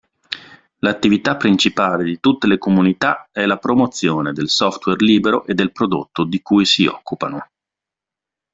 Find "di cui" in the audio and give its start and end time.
6.23-6.65